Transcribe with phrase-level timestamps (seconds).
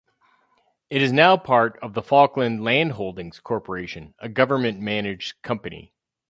[0.89, 5.93] It is now part of the Falkland Landholdings Corporation, a government-managed company.